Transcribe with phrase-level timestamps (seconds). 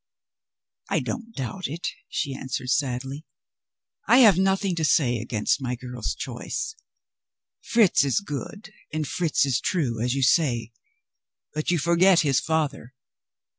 [0.89, 3.27] "I don't doubt it," she answered sadly,
[4.07, 6.73] "I have nothing to say against my girl's choice.
[7.61, 10.73] Fritz is good, and Fritz is true, as you say.
[11.53, 12.95] But you forget his father.